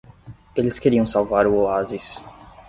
Eles 0.55 0.79
queriam 0.79 1.05
salvar 1.05 1.45
o 1.45 1.53
oásis. 1.59 2.23